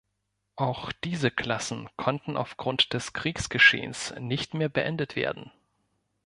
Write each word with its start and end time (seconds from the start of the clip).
Auch 0.55 0.91
diese 0.91 1.29
Klassen 1.29 1.87
konnten 1.95 2.35
aufgrund 2.35 2.93
des 2.93 3.13
Kriegsgeschehens 3.13 4.15
nicht 4.19 4.55
mehr 4.55 4.67
beendet 4.67 5.15
werden. 5.15 5.51